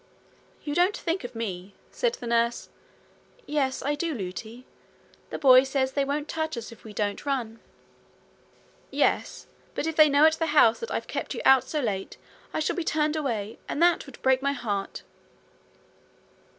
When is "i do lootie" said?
3.83-4.65